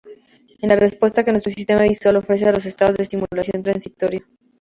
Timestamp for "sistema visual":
1.53-2.15